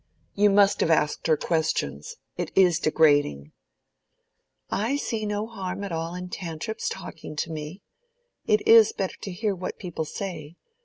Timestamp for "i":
4.71-4.95